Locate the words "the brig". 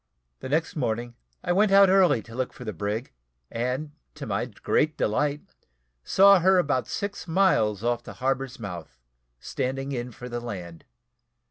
2.65-3.13